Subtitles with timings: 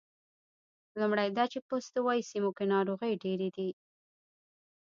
[0.99, 3.69] لومړی دا چې په استوایي سیمو کې ناروغۍ ډېرې دي.